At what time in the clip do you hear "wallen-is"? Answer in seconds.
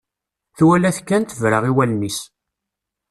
1.75-2.19